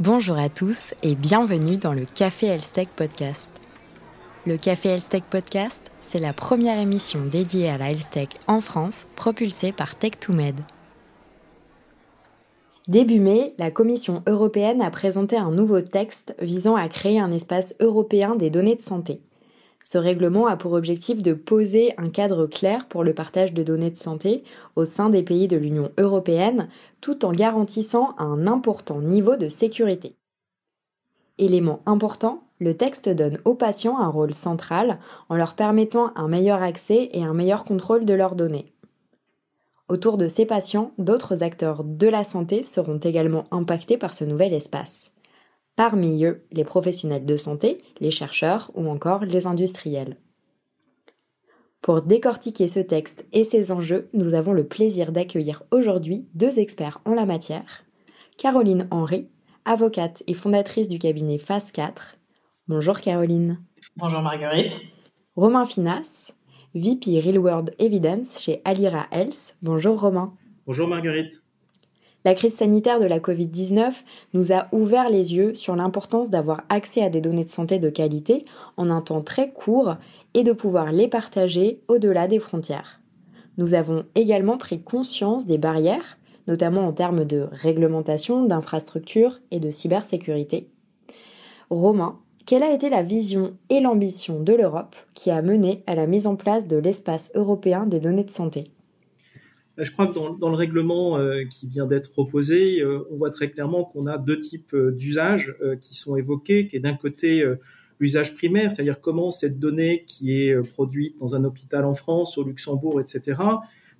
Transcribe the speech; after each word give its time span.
Bonjour 0.00 0.36
à 0.38 0.48
tous 0.48 0.92
et 1.04 1.14
bienvenue 1.14 1.76
dans 1.76 1.92
le 1.92 2.04
Café 2.04 2.46
Elstech 2.46 2.88
Podcast. 2.88 3.48
Le 4.44 4.56
Café 4.56 4.88
Elstech 4.88 5.22
Podcast, 5.22 5.92
c'est 6.00 6.18
la 6.18 6.32
première 6.32 6.80
émission 6.80 7.20
dédiée 7.24 7.70
à 7.70 7.78
la 7.78 7.92
Elstech 7.92 8.30
en 8.48 8.60
France, 8.60 9.06
propulsée 9.14 9.70
par 9.70 9.92
Tech2Med. 9.94 10.56
Début 12.88 13.20
mai, 13.20 13.54
la 13.56 13.70
Commission 13.70 14.24
européenne 14.26 14.82
a 14.82 14.90
présenté 14.90 15.36
un 15.36 15.52
nouveau 15.52 15.80
texte 15.80 16.34
visant 16.40 16.74
à 16.74 16.88
créer 16.88 17.20
un 17.20 17.30
espace 17.30 17.76
européen 17.78 18.34
des 18.34 18.50
données 18.50 18.74
de 18.74 18.82
santé. 18.82 19.20
Ce 19.86 19.98
règlement 19.98 20.46
a 20.46 20.56
pour 20.56 20.72
objectif 20.72 21.22
de 21.22 21.34
poser 21.34 21.92
un 21.98 22.08
cadre 22.08 22.46
clair 22.46 22.88
pour 22.88 23.04
le 23.04 23.12
partage 23.12 23.52
de 23.52 23.62
données 23.62 23.90
de 23.90 23.98
santé 23.98 24.42
au 24.76 24.86
sein 24.86 25.10
des 25.10 25.22
pays 25.22 25.46
de 25.46 25.58
l'Union 25.58 25.92
européenne 25.98 26.68
tout 27.02 27.26
en 27.26 27.32
garantissant 27.32 28.14
un 28.16 28.46
important 28.46 29.02
niveau 29.02 29.36
de 29.36 29.48
sécurité. 29.48 30.16
Élément 31.36 31.82
important, 31.84 32.44
le 32.60 32.74
texte 32.74 33.10
donne 33.10 33.38
aux 33.44 33.54
patients 33.54 33.98
un 33.98 34.08
rôle 34.08 34.32
central 34.32 34.98
en 35.28 35.36
leur 35.36 35.54
permettant 35.54 36.12
un 36.16 36.28
meilleur 36.28 36.62
accès 36.62 37.10
et 37.12 37.22
un 37.22 37.34
meilleur 37.34 37.64
contrôle 37.64 38.06
de 38.06 38.14
leurs 38.14 38.36
données. 38.36 38.72
Autour 39.90 40.16
de 40.16 40.28
ces 40.28 40.46
patients, 40.46 40.92
d'autres 40.96 41.42
acteurs 41.42 41.84
de 41.84 42.06
la 42.06 42.24
santé 42.24 42.62
seront 42.62 42.96
également 42.96 43.44
impactés 43.50 43.98
par 43.98 44.14
ce 44.14 44.24
nouvel 44.24 44.54
espace 44.54 45.13
parmi 45.76 46.24
eux 46.24 46.44
les 46.52 46.64
professionnels 46.64 47.26
de 47.26 47.36
santé, 47.36 47.82
les 48.00 48.10
chercheurs 48.10 48.70
ou 48.74 48.88
encore 48.88 49.24
les 49.24 49.46
industriels. 49.46 50.16
Pour 51.80 52.00
décortiquer 52.00 52.66
ce 52.66 52.80
texte 52.80 53.26
et 53.32 53.44
ses 53.44 53.70
enjeux, 53.70 54.08
nous 54.14 54.32
avons 54.32 54.52
le 54.54 54.66
plaisir 54.66 55.12
d'accueillir 55.12 55.64
aujourd'hui 55.70 56.26
deux 56.34 56.58
experts 56.58 57.00
en 57.04 57.12
la 57.12 57.26
matière. 57.26 57.84
Caroline 58.38 58.88
Henry, 58.90 59.28
avocate 59.66 60.22
et 60.26 60.34
fondatrice 60.34 60.88
du 60.88 60.98
cabinet 60.98 61.38
Phase 61.38 61.72
4. 61.72 62.16
Bonjour 62.68 63.00
Caroline. 63.00 63.60
Bonjour 63.96 64.22
Marguerite. 64.22 64.80
Romain 65.36 65.66
Finas, 65.66 66.32
VP 66.74 67.20
Real 67.20 67.38
World 67.38 67.74
Evidence 67.78 68.40
chez 68.40 68.62
Alira 68.64 69.06
Health. 69.10 69.56
Bonjour 69.60 70.00
Romain. 70.00 70.32
Bonjour 70.66 70.88
Marguerite. 70.88 71.42
La 72.24 72.34
crise 72.34 72.56
sanitaire 72.56 73.00
de 73.00 73.04
la 73.04 73.18
Covid-19 73.18 74.02
nous 74.32 74.52
a 74.52 74.68
ouvert 74.72 75.10
les 75.10 75.34
yeux 75.34 75.54
sur 75.54 75.76
l'importance 75.76 76.30
d'avoir 76.30 76.62
accès 76.70 77.02
à 77.02 77.10
des 77.10 77.20
données 77.20 77.44
de 77.44 77.50
santé 77.50 77.78
de 77.78 77.90
qualité 77.90 78.46
en 78.78 78.88
un 78.88 79.02
temps 79.02 79.20
très 79.20 79.52
court 79.52 79.96
et 80.32 80.42
de 80.42 80.52
pouvoir 80.52 80.90
les 80.90 81.06
partager 81.06 81.82
au-delà 81.86 82.26
des 82.26 82.38
frontières. 82.38 83.02
Nous 83.58 83.74
avons 83.74 84.04
également 84.14 84.56
pris 84.56 84.80
conscience 84.80 85.44
des 85.44 85.58
barrières, 85.58 86.18
notamment 86.46 86.86
en 86.86 86.92
termes 86.92 87.26
de 87.26 87.46
réglementation, 87.52 88.44
d'infrastructure 88.44 89.40
et 89.50 89.60
de 89.60 89.70
cybersécurité. 89.70 90.70
Romain, 91.68 92.18
quelle 92.46 92.62
a 92.62 92.72
été 92.72 92.88
la 92.88 93.02
vision 93.02 93.54
et 93.68 93.80
l'ambition 93.80 94.40
de 94.40 94.54
l'Europe 94.54 94.96
qui 95.14 95.30
a 95.30 95.42
mené 95.42 95.82
à 95.86 95.94
la 95.94 96.06
mise 96.06 96.26
en 96.26 96.36
place 96.36 96.68
de 96.68 96.76
l'espace 96.76 97.30
européen 97.34 97.86
des 97.86 98.00
données 98.00 98.24
de 98.24 98.30
santé? 98.30 98.73
Je 99.78 99.90
crois 99.90 100.06
que 100.06 100.12
dans, 100.12 100.48
le 100.48 100.54
règlement 100.54 101.18
euh, 101.18 101.44
qui 101.44 101.66
vient 101.66 101.86
d'être 101.86 102.12
proposé, 102.12 102.80
euh, 102.80 103.06
on 103.10 103.16
voit 103.16 103.30
très 103.30 103.50
clairement 103.50 103.84
qu'on 103.84 104.06
a 104.06 104.18
deux 104.18 104.38
types 104.38 104.72
euh, 104.74 104.92
d'usages 104.92 105.54
qui 105.80 105.94
sont 105.94 106.16
évoqués, 106.16 106.68
qui 106.68 106.76
est 106.76 106.80
d'un 106.80 106.94
côté 106.94 107.44
l'usage 108.00 108.34
primaire, 108.36 108.72
c'est-à-dire 108.72 109.00
comment 109.00 109.30
cette 109.30 109.58
donnée 109.58 110.04
qui 110.06 110.40
est 110.40 110.54
produite 110.72 111.18
dans 111.18 111.34
un 111.34 111.44
hôpital 111.44 111.84
en 111.84 111.94
France, 111.94 112.38
au 112.38 112.44
Luxembourg, 112.44 113.00
etc., 113.00 113.40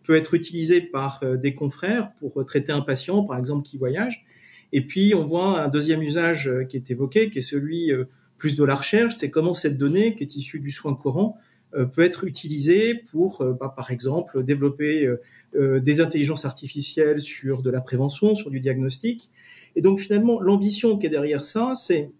peut 0.03 0.16
être 0.16 0.34
utilisée 0.34 0.83
par 0.83 1.22
des 1.39 1.55
confrères 1.55 2.12
pour 2.19 2.44
traiter 2.44 2.72
un 2.72 2.83
patient, 2.83 3.25
par 3.25 3.38
exemple, 3.38 3.62
qui 3.62 3.78
voyage. 3.78 4.27
Et 4.72 4.83
puis, 4.83 5.14
on 5.14 5.25
voit 5.25 5.62
un 5.62 5.69
deuxième 5.69 6.03
usage 6.03 6.50
qui 6.69 6.77
est 6.77 6.91
évoqué, 6.91 7.31
qui 7.31 7.38
est 7.38 7.42
celui 7.42 7.92
plus 8.36 8.56
de 8.56 8.64
la 8.64 8.75
recherche, 8.75 9.14
c'est 9.14 9.31
comment 9.31 9.55
cette 9.55 9.78
donnée, 9.78 10.14
qui 10.14 10.25
est 10.25 10.36
issue 10.36 10.61
du 10.61 10.70
soin 10.70 10.94
courant, 10.94 11.38
peut 11.92 12.03
être 12.03 12.25
utilisée 12.25 12.94
pour, 12.94 13.44
bah, 13.59 13.72
par 13.75 13.91
exemple, 13.91 14.43
développer 14.44 15.09
euh, 15.56 15.78
des 15.78 16.00
intelligences 16.00 16.47
artificielles 16.47 17.21
sur 17.21 17.62
de 17.62 17.71
la 17.71 17.81
prévention, 17.81 18.34
sur 18.34 18.50
du 18.50 18.59
diagnostic. 18.59 19.31
Et 19.76 19.82
donc 19.82 20.00
finalement, 20.00 20.41
l'ambition 20.41 20.99
qui 20.99 21.06
est 21.06 21.10
derrière 21.10 21.44
ça, 21.44 21.75
c'est 21.76 22.10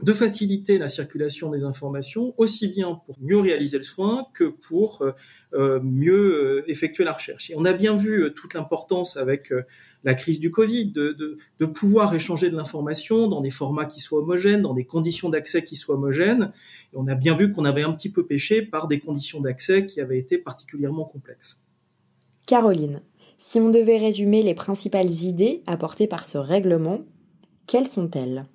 de 0.00 0.12
faciliter 0.12 0.78
la 0.78 0.86
circulation 0.86 1.50
des 1.50 1.64
informations, 1.64 2.32
aussi 2.36 2.68
bien 2.68 3.00
pour 3.04 3.16
mieux 3.20 3.38
réaliser 3.38 3.78
le 3.78 3.84
soin 3.84 4.26
que 4.32 4.44
pour 4.44 5.02
euh, 5.02 5.12
euh, 5.54 5.80
mieux 5.82 6.64
effectuer 6.68 7.04
la 7.04 7.12
recherche. 7.12 7.50
Et 7.50 7.54
on 7.56 7.64
a 7.64 7.72
bien 7.72 7.96
vu 7.96 8.32
toute 8.34 8.54
l'importance 8.54 9.16
avec 9.16 9.52
la 10.04 10.14
crise 10.14 10.38
du 10.38 10.50
Covid 10.50 10.92
de, 10.92 11.38
de, 11.58 11.66
pouvoir 11.66 12.14
échanger 12.14 12.50
de 12.50 12.56
l'information 12.56 13.28
dans 13.28 13.40
des 13.40 13.50
formats 13.50 13.86
qui 13.86 14.00
soient 14.00 14.20
homogènes, 14.20 14.62
dans 14.62 14.74
des 14.74 14.84
conditions 14.84 15.30
d'accès 15.30 15.64
qui 15.64 15.76
soient 15.76 15.96
homogènes. 15.96 16.52
Et 16.92 16.96
on 16.96 17.08
a 17.08 17.14
bien 17.14 17.34
vu 17.34 17.52
qu'on 17.52 17.64
avait 17.64 17.82
un 17.82 17.92
petit 17.92 18.10
peu 18.10 18.24
péché 18.24 18.62
par 18.62 18.88
des 18.88 19.00
conditions 19.00 19.40
d'accès 19.40 19.86
qui 19.86 20.00
avaient 20.00 20.18
été 20.18 20.38
particulièrement 20.38 21.04
complexes. 21.04 21.62
Caroline, 22.46 23.02
si 23.38 23.60
on 23.60 23.70
devait 23.70 23.98
résumer 23.98 24.42
les 24.42 24.54
principales 24.54 25.10
idées 25.10 25.62
apportées 25.66 26.06
par 26.06 26.24
ce 26.24 26.38
règlement, 26.38 27.04
quelles 27.66 27.86
sont-elles? 27.86 28.46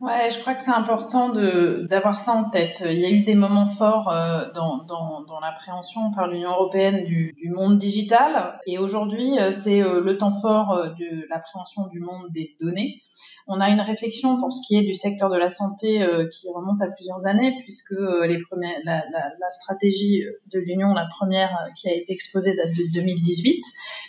Ouais, 0.00 0.30
je 0.30 0.38
crois 0.38 0.54
que 0.54 0.60
c'est 0.60 0.70
important 0.70 1.30
d'avoir 1.30 2.20
ça 2.20 2.32
en 2.32 2.50
tête. 2.50 2.84
Il 2.86 3.00
y 3.00 3.04
a 3.04 3.10
eu 3.10 3.24
des 3.24 3.34
moments 3.34 3.66
forts 3.66 4.08
euh, 4.08 4.44
dans, 4.54 4.84
dans, 4.84 5.40
l'appréhension 5.40 6.12
par 6.12 6.28
l'Union 6.28 6.50
européenne 6.50 7.04
du, 7.04 7.34
monde 7.52 7.76
digital, 7.76 8.60
et 8.66 8.78
aujourd'hui, 8.78 9.40
euh, 9.40 9.50
c'est 9.50 9.82
euh, 9.82 10.00
le 10.00 10.16
temps 10.16 10.30
fort 10.30 10.94
de 10.96 11.26
l'appréhension 11.28 11.88
du 11.88 11.98
monde 11.98 12.30
des 12.30 12.54
données. 12.60 13.02
On 13.50 13.60
a 13.60 13.70
une 13.70 13.80
réflexion 13.80 14.38
pour 14.38 14.52
ce 14.52 14.60
qui 14.66 14.76
est 14.76 14.82
du 14.82 14.92
secteur 14.92 15.30
de 15.30 15.38
la 15.38 15.48
santé 15.48 16.02
euh, 16.02 16.28
qui 16.28 16.50
remonte 16.50 16.82
à 16.82 16.88
plusieurs 16.88 17.26
années, 17.26 17.56
puisque 17.62 17.92
euh, 17.92 18.26
les 18.26 18.38
premières, 18.42 18.78
la, 18.84 19.02
la, 19.10 19.32
la, 19.40 19.50
stratégie 19.50 20.22
de 20.52 20.60
l'Union, 20.60 20.92
la 20.92 21.06
première 21.06 21.50
euh, 21.52 21.70
qui 21.74 21.88
a 21.88 21.94
été 21.94 22.12
exposée 22.12 22.54
date 22.54 22.74
de 22.76 22.92
2018. 22.92 23.64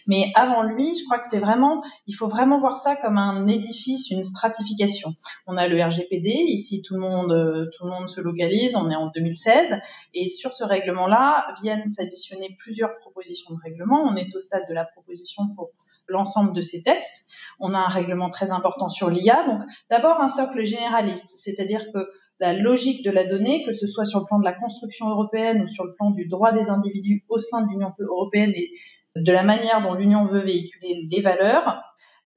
Mais 0.07 0.33
avant 0.35 0.63
lui, 0.63 0.93
je 0.93 1.05
crois 1.05 1.19
que 1.19 1.27
c'est 1.27 1.39
vraiment, 1.39 1.81
il 2.05 2.15
faut 2.15 2.27
vraiment 2.27 2.59
voir 2.59 2.75
ça 2.75 2.97
comme 2.97 3.17
un 3.17 3.47
édifice, 3.47 4.11
une 4.11 4.23
stratification. 4.23 5.13
On 5.47 5.55
a 5.55 5.69
le 5.69 5.81
RGPD, 5.81 6.29
ici 6.29 6.81
tout 6.81 6.95
le 6.95 6.99
monde, 6.99 7.69
tout 7.77 7.85
le 7.85 7.91
monde 7.91 8.09
se 8.09 8.19
localise, 8.19 8.75
on 8.75 8.91
est 8.91 8.95
en 8.95 9.07
2016, 9.07 9.79
et 10.15 10.27
sur 10.27 10.51
ce 10.51 10.65
règlement-là 10.65 11.55
viennent 11.61 11.85
s'additionner 11.85 12.57
plusieurs 12.59 12.97
propositions 12.97 13.53
de 13.53 13.59
règlement. 13.63 14.01
On 14.01 14.17
est 14.17 14.35
au 14.35 14.39
stade 14.39 14.63
de 14.67 14.73
la 14.73 14.83
proposition 14.83 15.43
pour 15.55 15.69
l'ensemble 16.09 16.53
de 16.53 16.61
ces 16.61 16.83
textes. 16.83 17.27
On 17.59 17.73
a 17.73 17.77
un 17.77 17.87
règlement 17.87 18.29
très 18.29 18.51
important 18.51 18.89
sur 18.89 19.09
l'IA. 19.09 19.45
Donc, 19.45 19.61
d'abord 19.89 20.19
un 20.21 20.27
socle 20.27 20.63
généraliste, 20.63 21.29
c'est-à-dire 21.37 21.91
que 21.93 22.09
la 22.39 22.53
logique 22.53 23.03
de 23.03 23.11
la 23.11 23.25
donnée, 23.25 23.63
que 23.65 23.73
ce 23.73 23.85
soit 23.85 24.05
sur 24.05 24.19
le 24.19 24.25
plan 24.25 24.39
de 24.39 24.45
la 24.45 24.53
construction 24.53 25.09
européenne 25.09 25.61
ou 25.61 25.67
sur 25.67 25.83
le 25.83 25.93
plan 25.93 26.11
du 26.11 26.27
droit 26.27 26.53
des 26.53 26.69
individus 26.69 27.25
au 27.27 27.37
sein 27.37 27.65
de 27.65 27.71
l'Union 27.71 27.93
européenne 27.99 28.51
et 28.55 28.71
de 29.15 29.31
la 29.31 29.43
manière 29.43 29.81
dont 29.81 29.93
l'Union 29.93 30.25
veut 30.25 30.39
véhiculer 30.39 31.01
les 31.11 31.21
valeurs, 31.21 31.81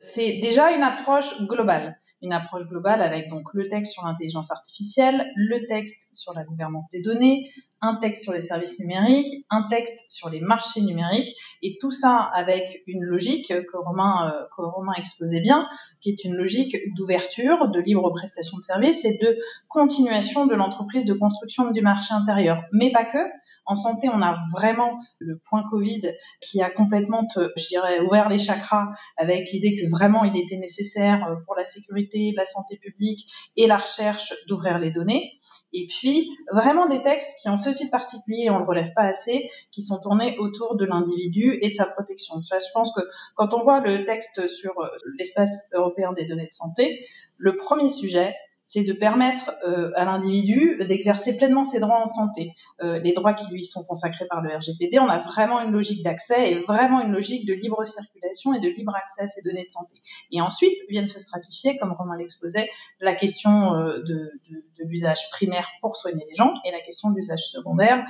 c'est 0.01 0.39
déjà 0.39 0.73
une 0.73 0.83
approche 0.83 1.41
globale. 1.43 1.97
Une 2.21 2.33
approche 2.33 2.67
globale 2.67 3.03
avec 3.03 3.29
donc 3.29 3.45
le 3.53 3.69
texte 3.69 3.93
sur 3.93 4.05
l'intelligence 4.05 4.51
artificielle, 4.51 5.31
le 5.37 5.67
texte 5.67 6.15
sur 6.15 6.33
la 6.35 6.45
gouvernance 6.45 6.89
des 6.91 7.03
données, 7.03 7.51
un 7.83 7.97
texte 7.97 8.23
sur 8.23 8.33
les 8.33 8.41
services 8.41 8.79
numériques, 8.79 9.45
un 9.51 9.65
texte 9.69 10.09
sur 10.09 10.31
les 10.31 10.41
marchés 10.41 10.81
numériques, 10.81 11.35
et 11.63 11.77
tout 11.81 11.91
ça 11.91 12.17
avec 12.17 12.83
une 12.87 13.03
logique 13.03 13.49
que 13.49 13.77
Romain, 13.77 14.33
euh, 14.33 14.47
que 14.57 15.01
exposait 15.01 15.41
bien, 15.41 15.69
qui 16.01 16.11
est 16.11 16.25
une 16.25 16.35
logique 16.35 16.77
d'ouverture, 16.97 17.69
de 17.69 17.81
libre 17.81 18.09
prestation 18.11 18.57
de 18.57 18.63
services 18.63 19.05
et 19.05 19.19
de 19.21 19.37
continuation 19.69 20.47
de 20.47 20.55
l'entreprise 20.55 21.05
de 21.05 21.15
construction 21.15 21.71
du 21.71 21.83
marché 21.83 22.15
intérieur. 22.15 22.63
Mais 22.73 22.93
pas 22.93 23.05
que. 23.05 23.19
En 23.65 23.75
santé, 23.77 24.09
on 24.09 24.21
a 24.23 24.41
vraiment 24.53 24.99
le 25.19 25.41
point 25.49 25.63
Covid 25.71 26.13
qui 26.41 26.61
a 26.61 26.71
complètement, 26.71 27.27
je 27.37 27.69
dirais, 27.69 28.01
ouvert 28.01 28.29
les 28.29 28.39
chakras 28.39 28.91
avec 29.17 29.51
l'idée 29.53 29.75
que 29.75 29.89
vraiment 29.89 30.25
il 30.25 30.37
était 30.37 30.57
nécessaire 30.57 31.25
euh, 31.27 31.37
pour 31.47 31.57
la 31.57 31.65
sécurité, 31.65 32.33
la 32.37 32.45
santé 32.45 32.77
publique 32.77 33.27
et 33.57 33.67
la 33.67 33.77
recherche 33.77 34.35
d'ouvrir 34.49 34.79
les 34.79 34.91
données. 34.91 35.33
Et 35.73 35.87
puis, 35.87 36.37
vraiment 36.53 36.87
des 36.87 37.03
textes 37.03 37.39
qui 37.41 37.49
ont 37.49 37.57
ceci 37.57 37.87
de 37.87 37.91
particulier, 37.91 38.51
on 38.51 38.59
le 38.59 38.65
relève 38.65 38.93
pas 38.95 39.05
assez, 39.05 39.51
qui 39.71 39.81
sont 39.83 40.01
tournés 40.01 40.37
autour 40.39 40.77
de 40.77 40.85
l'individu 40.85 41.59
et 41.63 41.71
de 41.71 41.75
sa 41.75 41.87
protection. 41.87 42.41
Ça, 42.43 42.59
je 42.59 42.71
pense 42.75 42.93
que 42.95 43.01
quand 43.37 43.55
on 43.55 43.63
voit 43.63 43.81
le 43.81 44.05
texte 44.05 44.47
sur 44.49 44.79
euh, 44.81 44.89
l'espace 45.19 45.71
européen 45.73 46.13
des 46.13 46.25
données 46.25 46.47
de 46.47 46.53
santé, 46.53 47.07
le 47.39 47.57
premier 47.57 47.89
sujet, 47.89 48.35
c'est 48.63 48.85
de 48.85 48.93
permettre 48.93 49.53
euh, 49.67 49.91
à 49.97 50.05
l'individu 50.05 50.77
d'exercer 50.87 51.37
pleinement 51.37 51.65
ses 51.65 51.81
droits 51.81 52.01
en 52.01 52.07
santé, 52.07 52.55
euh, 52.83 52.99
les 53.01 53.13
droits 53.13 53.35
qui 53.35 53.53
lui 53.53 53.65
sont 53.65 53.85
consacrés 53.85 54.27
par 54.27 54.41
le 54.41 54.55
RGPD. 54.57 54.99
On 54.99 55.09
a 55.09 55.19
vraiment 55.19 55.61
une 55.61 55.73
logique 55.73 56.03
d'accès 56.03 56.53
et 56.53 56.59
vraiment 56.61 57.01
une 57.01 57.13
logique 57.13 57.47
de 57.47 57.55
libre 57.55 57.85
circulation 57.85 58.55
et 58.55 58.61
de 58.61 58.69
libre 58.69 58.95
accès 58.95 59.23
à 59.23 59.27
ces 59.27 59.43
données 59.43 59.65
de 59.65 59.71
santé. 59.71 60.01
Et 60.31 60.41
ensuite 60.41 60.79
viennent 60.89 61.07
se 61.07 61.19
stratifier, 61.19 61.77
comme 61.77 61.93
Romain 61.93 62.17
l'exposait, 62.17 62.69
la 63.01 63.15
question 63.15 63.75
euh, 63.75 63.99
de, 63.99 64.33
de, 64.51 64.65
de 64.79 64.85
l'usage 64.89 65.31
primaire 65.31 65.69
pour 65.81 65.97
soigner 65.97 66.25
les 66.29 66.35
gens 66.35 66.55
et 66.65 66.71
la 66.71 66.81
question 66.81 67.11
de 67.11 67.17
l'usage 67.17 67.43
secondaire 67.43 68.05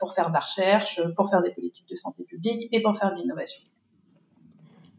pour 0.00 0.14
faire 0.14 0.28
de 0.28 0.34
la 0.34 0.40
recherche, 0.40 1.00
pour 1.16 1.30
faire 1.30 1.42
des 1.42 1.50
politiques 1.50 1.88
de 1.88 1.94
santé 1.94 2.24
publique 2.24 2.68
et 2.72 2.82
pour 2.82 2.96
faire 2.98 3.14
de 3.14 3.20
l'innovation. 3.20 3.62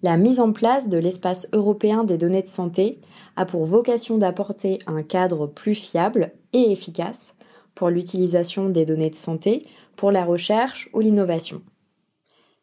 La 0.04 0.18
mise 0.18 0.40
en 0.40 0.52
place 0.52 0.90
de 0.90 0.98
l'espace 0.98 1.48
européen 1.54 2.04
des 2.04 2.20
données 2.20 2.44
de 2.44 2.48
santé 2.48 3.02
a 3.36 3.46
pour 3.46 3.66
vocation 3.66 4.20
d'apporter 4.20 4.78
un 4.86 5.02
cadre 5.02 5.48
plus 5.48 5.74
fiable 5.74 6.34
et 6.54 6.72
efficace 6.72 7.34
pour 7.74 7.90
l'utilisation 7.90 8.70
des 8.70 8.86
données 8.86 9.10
de 9.10 9.16
santé, 9.16 9.66
pour 9.96 10.12
la 10.12 10.24
recherche 10.24 10.90
ou 10.94 11.00
l'innovation. 11.00 11.64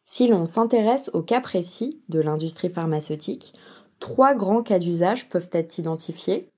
Si 0.06 0.28
l'on 0.28 0.44
s'intéresse 0.44 1.10
au 1.12 1.22
cas 1.22 1.40
précis 1.40 2.02
de 2.08 2.20
l'industrie 2.20 2.68
pharmaceutique, 2.68 3.52
trois 3.98 4.34
grands 4.34 4.62
cas 4.62 4.78
d'usage 4.78 5.28
peuvent 5.28 5.50
être 5.52 5.78
identifiés. 5.78 6.50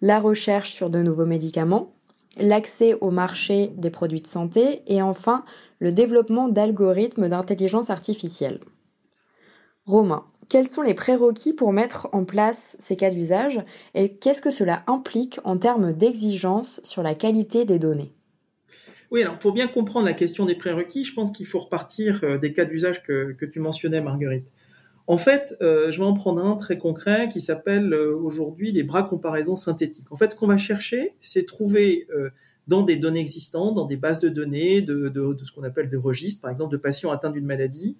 La 0.00 0.18
recherche 0.18 0.72
sur 0.72 0.88
de 0.88 1.02
nouveaux 1.02 1.26
médicaments, 1.26 1.92
l'accès 2.38 2.94
au 3.00 3.10
marché 3.10 3.68
des 3.76 3.90
produits 3.90 4.22
de 4.22 4.26
santé 4.26 4.82
et 4.86 5.02
enfin 5.02 5.44
le 5.78 5.92
développement 5.92 6.48
d'algorithmes 6.48 7.28
d'intelligence 7.28 7.90
artificielle. 7.90 8.60
Romain, 9.86 10.24
quels 10.48 10.66
sont 10.66 10.82
les 10.82 10.94
prérequis 10.94 11.52
pour 11.52 11.72
mettre 11.72 12.08
en 12.12 12.24
place 12.24 12.76
ces 12.80 12.96
cas 12.96 13.10
d'usage 13.10 13.60
et 13.94 14.14
qu'est-ce 14.14 14.42
que 14.42 14.50
cela 14.50 14.82
implique 14.88 15.38
en 15.44 15.58
termes 15.58 15.92
d'exigence 15.92 16.80
sur 16.82 17.04
la 17.04 17.14
qualité 17.14 17.64
des 17.64 17.78
données? 17.78 18.12
Oui, 19.12 19.22
alors 19.22 19.38
pour 19.38 19.52
bien 19.52 19.68
comprendre 19.68 20.06
la 20.06 20.12
question 20.12 20.44
des 20.44 20.56
prérequis, 20.56 21.04
je 21.04 21.14
pense 21.14 21.30
qu'il 21.30 21.46
faut 21.46 21.60
repartir 21.60 22.20
euh, 22.24 22.36
des 22.38 22.52
cas 22.52 22.64
d'usage 22.64 23.04
que, 23.04 23.36
tu 23.44 23.60
mentionnais, 23.60 24.00
Marguerite. 24.00 24.50
En 25.06 25.18
fait, 25.18 25.54
euh, 25.62 25.92
je 25.92 25.98
vais 26.00 26.04
en 26.04 26.14
prendre 26.14 26.44
un 26.44 26.56
très 26.56 26.78
concret 26.78 27.28
qui 27.28 27.40
s'appelle 27.40 27.92
euh, 27.92 28.16
aujourd'hui 28.16 28.72
les 28.72 28.82
bras 28.82 29.04
comparaison 29.04 29.54
synthétiques. 29.54 30.10
En 30.10 30.16
fait, 30.16 30.32
ce 30.32 30.36
qu'on 30.36 30.48
va 30.48 30.58
chercher, 30.58 31.14
c'est 31.20 31.46
trouver 31.46 32.08
dans 32.66 32.82
des 32.82 32.96
données 32.96 33.20
existantes, 33.20 33.76
dans 33.76 33.84
des 33.84 33.96
bases 33.96 34.18
de 34.18 34.28
données, 34.28 34.82
de, 34.82 35.08
de, 35.08 35.32
de 35.32 35.44
ce 35.44 35.52
qu'on 35.52 35.62
appelle 35.62 35.88
des 35.88 35.96
registres, 35.96 36.42
par 36.42 36.50
exemple 36.50 36.72
de 36.72 36.76
patients 36.76 37.12
atteints 37.12 37.30
d'une 37.30 37.46
maladie, 37.46 37.96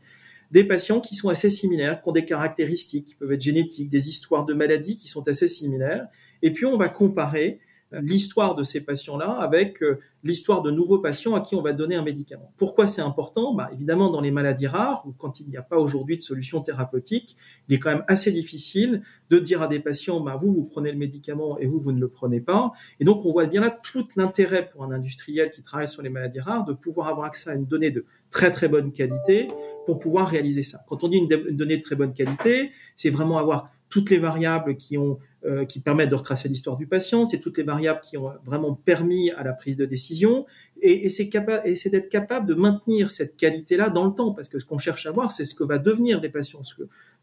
des 0.51 0.65
patients 0.65 1.01
qui 1.01 1.15
sont 1.15 1.29
assez 1.29 1.51
similaires, 1.51 2.01
qui 2.03 2.09
ont 2.09 2.13
des 2.13 2.25
caractéristiques 2.25 3.07
qui 3.07 3.15
peuvent 3.15 3.33
être 3.33 3.43
génétiques, 3.43 3.89
des 3.89 4.09
histoires 4.09 4.45
de 4.45 4.55
maladies 4.55 4.97
qui 4.97 5.09
sont 5.09 5.27
assez 5.29 5.49
similaires. 5.49 6.07
Et 6.43 6.53
puis 6.53 6.67
on 6.67 6.77
va 6.77 6.89
comparer 6.89 7.61
l'histoire 7.93 8.55
de 8.55 8.65
ces 8.65 8.85
patients-là 8.85 9.31
avec 9.31 9.83
euh, 9.83 10.01
l'histoire 10.25 10.63
de 10.63 10.71
nouveaux 10.71 10.99
patients 10.99 11.35
à 11.35 11.41
qui 11.41 11.55
on 11.55 11.63
va 11.63 11.73
donner 11.73 11.95
un 11.95 12.03
médicament. 12.03 12.53
Pourquoi 12.57 12.87
c'est 12.87 13.01
important? 13.01 13.55
Bah, 13.55 13.69
Évidemment, 13.73 14.11
dans 14.11 14.21
les 14.21 14.33
maladies 14.33 14.67
rares, 14.67 15.07
ou 15.07 15.13
quand 15.13 15.39
il 15.39 15.47
n'y 15.47 15.57
a 15.57 15.63
pas 15.63 15.79
aujourd'hui 15.79 16.17
de 16.17 16.23
solution 16.23 16.61
thérapeutique, 16.61 17.37
il 17.69 17.75
est 17.75 17.79
quand 17.79 17.91
même 17.91 18.05
assez 18.09 18.33
difficile 18.33 19.03
de 19.31 19.39
dire 19.39 19.63
à 19.63 19.69
des 19.69 19.79
patients, 19.79 20.21
bah, 20.21 20.37
vous, 20.39 20.53
vous 20.53 20.65
prenez 20.65 20.91
le 20.91 20.99
médicament 20.99 21.59
et 21.59 21.67
vous, 21.67 21.79
vous 21.79 21.93
ne 21.93 22.01
le 22.01 22.09
prenez 22.09 22.41
pas. 22.41 22.73
Et 22.99 23.05
donc, 23.05 23.25
on 23.25 23.33
voit 23.33 23.47
bien 23.47 23.61
là 23.61 23.71
tout 23.71 24.07
l'intérêt 24.17 24.69
pour 24.69 24.83
un 24.83 24.91
industriel 24.91 25.51
qui 25.51 25.63
travaille 25.63 25.89
sur 25.89 26.03
les 26.03 26.11
maladies 26.11 26.41
rares 26.41 26.65
de 26.65 26.73
pouvoir 26.73 27.09
avoir 27.09 27.27
accès 27.27 27.51
à 27.51 27.55
une 27.55 27.67
donnée 27.67 27.93
de 27.93 28.05
très 28.31 28.51
très 28.51 28.69
bonne 28.69 28.93
qualité 28.93 29.49
pour 29.87 29.99
pouvoir 29.99 30.29
réaliser 30.29 30.63
ça. 30.63 30.81
Quand 30.89 31.05
on 31.05 31.09
dit 31.09 31.19
une, 31.19 31.33
une 31.49 31.57
donnée 31.57 31.79
de 31.79 31.83
très 31.83 31.97
bonne 31.97 32.13
qualité, 32.13 32.73
c'est 32.97 33.11
vraiment 33.11 33.39
avoir 33.39 33.71
toutes 33.89 34.11
les 34.11 34.19
variables 34.19 34.77
qui 34.77 34.99
ont 34.99 35.19
euh, 35.45 35.65
qui 35.65 35.79
permettent 35.79 36.11
de 36.11 36.17
retracer 36.17 36.49
l'histoire 36.49 36.77
du 36.77 36.89
patient, 36.89 37.25
c'est 37.25 37.39
toutes 37.39 37.57
les 37.57 37.63
variables 37.63 38.01
qui 38.03 38.17
ont 38.17 38.33
vraiment 38.45 38.75
permis 38.75 39.31
à 39.31 39.45
la 39.45 39.53
prise 39.53 39.77
de 39.77 39.87
décision, 39.87 40.45
et, 40.83 41.07
et 41.07 41.09
c'est 41.09 41.91
d'être 41.91 42.09
capable 42.09 42.47
de 42.49 42.55
maintenir 42.55 43.11
cette 43.11 43.37
qualité-là 43.37 43.91
dans 43.91 44.07
le 44.07 44.13
temps, 44.13 44.33
parce 44.33 44.49
que 44.49 44.59
ce 44.59 44.65
qu'on 44.65 44.79
cherche 44.79 45.07
à 45.07 45.13
voir, 45.13 45.31
c'est 45.31 45.45
ce 45.45 45.55
que 45.55 45.63
va 45.63 45.79
devenir 45.79 46.21
les 46.21 46.31
patients. 46.31 46.63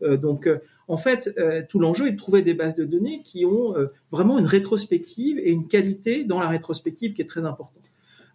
Euh, 0.03 0.15
donc, 0.15 0.47
euh, 0.47 0.59
en 0.87 0.95
fait, 0.95 1.33
euh, 1.37 1.63
tout 1.67 1.79
l'enjeu 1.79 2.07
est 2.07 2.13
de 2.13 2.17
trouver 2.17 2.43
des 2.43 2.53
bases 2.53 2.75
de 2.75 2.85
données 2.85 3.21
qui 3.23 3.45
ont 3.45 3.75
euh, 3.75 3.87
vraiment 4.11 4.39
une 4.39 4.45
rétrospective 4.45 5.37
et 5.39 5.51
une 5.51 5.67
qualité 5.67 6.23
dans 6.23 6.39
la 6.39 6.47
rétrospective 6.47 7.13
qui 7.13 7.21
est 7.21 7.25
très 7.25 7.45
importante. 7.45 7.82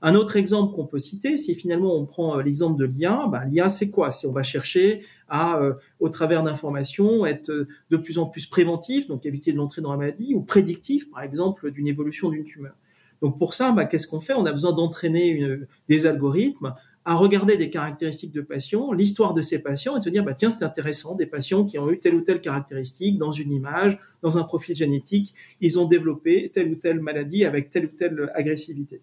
Un 0.01 0.15
autre 0.15 0.37
exemple 0.37 0.75
qu'on 0.75 0.87
peut 0.87 1.01
citer, 1.01 1.37
si 1.37 1.57
finalement 1.57 1.97
on 1.97 2.07
prend 2.07 2.39
euh, 2.39 2.43
l'exemple 2.43 2.79
de 2.79 2.85
l'IA, 2.85 3.27
bah, 3.27 3.45
l'IA 3.45 3.69
c'est 3.69 3.91
quoi? 3.91 4.13
Si 4.13 4.27
on 4.27 4.33
va 4.33 4.45
chercher 4.45 5.05
à, 5.29 5.61
euh, 5.61 5.75
au 5.99 6.09
travers 6.09 6.45
d'informations, 6.45 7.27
être 7.27 7.51
euh, 7.51 7.67
de 7.91 7.97
plus 7.97 8.19
en 8.19 8.27
plus 8.27 8.47
préventif, 8.47 9.09
donc 9.09 9.27
éviter 9.27 9.53
de 9.53 9.57
l'entrée 9.57 9.83
dans 9.83 9.91
la 9.91 9.99
maladie, 9.99 10.35
ou 10.35 10.43
prédictif, 10.43 11.11
par 11.11 11.23
exemple, 11.23 11.73
d'une 11.73 11.89
évolution 11.89 12.31
d'une 12.31 12.45
tumeur. 12.45 12.75
Donc 13.23 13.39
pour 13.41 13.55
ça, 13.55 13.73
bah, 13.73 13.87
qu'est-ce 13.87 14.07
qu'on 14.07 14.21
fait? 14.21 14.35
On 14.35 14.47
a 14.47 14.53
besoin 14.53 14.73
d'entraîner 14.73 15.45
des 15.89 16.07
algorithmes 16.07 16.75
à 17.05 17.17
regarder 17.17 17.57
des 17.57 17.69
caractéristiques 17.69 18.33
de 18.33 18.43
patients, 18.43 18.93
l'histoire 18.93 19.35
de 19.35 19.43
ces 19.43 19.61
patients, 19.63 19.97
et 19.97 20.01
se 20.01 20.11
dire, 20.11 20.23
bah, 20.23 20.35
tiens, 20.35 20.51
c'est 20.51 20.65
intéressant, 20.65 21.17
des 21.17 21.27
patients 21.27 21.65
qui 21.65 21.77
ont 21.81 21.91
eu 21.91 21.99
telle 21.99 22.15
ou 22.15 22.21
telle 22.21 22.41
caractéristique 22.41 23.19
dans 23.19 23.33
une 23.33 23.51
image, 23.51 23.99
dans 24.23 24.39
un 24.39 24.45
profil 24.45 24.77
génétique, 24.77 25.35
ils 25.61 25.81
ont 25.81 25.87
développé 25.87 26.53
telle 26.55 26.69
ou 26.69 26.77
telle 26.77 27.01
maladie 27.01 27.45
avec 27.45 27.71
telle 27.71 27.87
ou 27.87 27.97
telle 27.97 28.31
agressivité. 28.35 29.01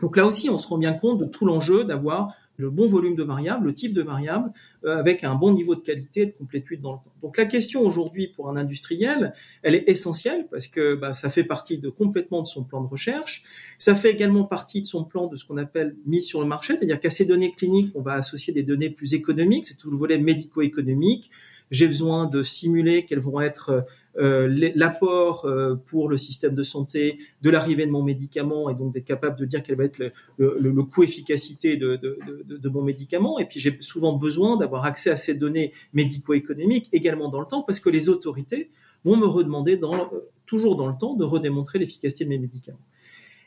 Donc 0.00 0.16
là 0.16 0.26
aussi, 0.26 0.50
on 0.50 0.58
se 0.58 0.68
rend 0.68 0.78
bien 0.78 0.92
compte 0.92 1.18
de 1.18 1.24
tout 1.24 1.46
l'enjeu 1.46 1.84
d'avoir 1.84 2.34
le 2.56 2.70
bon 2.70 2.86
volume 2.86 3.16
de 3.16 3.22
variables, 3.22 3.66
le 3.66 3.74
type 3.74 3.92
de 3.92 4.02
variables, 4.02 4.52
euh, 4.84 4.96
avec 4.96 5.24
un 5.24 5.34
bon 5.34 5.52
niveau 5.52 5.74
de 5.74 5.80
qualité 5.80 6.22
et 6.22 6.26
de 6.26 6.32
complétude 6.32 6.80
dans 6.80 6.92
le 6.92 6.98
temps. 6.98 7.12
Donc 7.22 7.36
la 7.36 7.46
question 7.46 7.82
aujourd'hui 7.82 8.28
pour 8.28 8.48
un 8.48 8.56
industriel, 8.56 9.34
elle 9.62 9.74
est 9.74 9.88
essentielle 9.88 10.46
parce 10.50 10.68
que 10.68 10.94
bah, 10.94 11.12
ça 11.12 11.30
fait 11.30 11.44
partie 11.44 11.78
de 11.78 11.88
complètement 11.88 12.42
de 12.42 12.46
son 12.46 12.62
plan 12.62 12.80
de 12.80 12.86
recherche. 12.86 13.42
Ça 13.78 13.94
fait 13.94 14.10
également 14.10 14.44
partie 14.44 14.82
de 14.82 14.86
son 14.86 15.04
plan 15.04 15.26
de 15.26 15.36
ce 15.36 15.44
qu'on 15.44 15.56
appelle 15.56 15.96
mise 16.06 16.26
sur 16.26 16.40
le 16.40 16.46
marché, 16.46 16.76
c'est-à-dire 16.76 17.00
qu'à 17.00 17.10
ces 17.10 17.24
données 17.24 17.52
cliniques, 17.52 17.90
on 17.94 18.02
va 18.02 18.14
associer 18.14 18.52
des 18.52 18.62
données 18.62 18.90
plus 18.90 19.14
économiques, 19.14 19.66
c'est 19.66 19.76
tout 19.76 19.90
le 19.90 19.96
volet 19.96 20.18
médico-économique. 20.18 21.30
J'ai 21.70 21.88
besoin 21.88 22.26
de 22.26 22.42
simuler 22.42 23.06
quelles 23.06 23.20
vont 23.20 23.40
être 23.40 23.70
euh, 23.70 23.80
l'apport 24.16 25.44
euh, 25.44 25.74
pour 25.74 26.08
le 26.08 26.16
système 26.16 26.54
de 26.54 26.62
santé 26.62 27.18
de 27.42 27.50
l'arrivée 27.50 27.86
de 27.86 27.90
mon 27.90 28.02
médicament 28.02 28.70
et 28.70 28.74
donc 28.74 28.94
d'être 28.94 29.04
capable 29.04 29.38
de 29.38 29.44
dire 29.44 29.62
quel 29.62 29.76
va 29.76 29.84
être 29.84 30.02
le, 30.38 30.82
coût 30.82 31.02
efficacité 31.02 31.76
de, 31.76 31.96
de, 31.96 32.18
de, 32.44 32.56
de, 32.56 32.68
mon 32.68 32.82
médicament. 32.82 33.38
Et 33.38 33.46
puis 33.46 33.60
j'ai 33.60 33.76
souvent 33.80 34.12
besoin 34.12 34.56
d'avoir 34.56 34.84
accès 34.84 35.10
à 35.10 35.16
ces 35.16 35.34
données 35.34 35.72
médico-économiques 35.92 36.88
également 36.92 37.28
dans 37.28 37.40
le 37.40 37.46
temps 37.46 37.62
parce 37.62 37.80
que 37.80 37.90
les 37.90 38.08
autorités 38.08 38.70
vont 39.04 39.16
me 39.16 39.26
redemander 39.26 39.76
dans, 39.76 39.94
euh, 39.94 40.30
toujours 40.46 40.76
dans 40.76 40.86
le 40.86 40.96
temps 40.98 41.14
de 41.14 41.24
redémontrer 41.24 41.78
l'efficacité 41.78 42.24
de 42.24 42.30
mes 42.30 42.38
médicaments. 42.38 42.78